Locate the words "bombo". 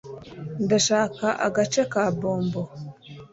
2.19-2.61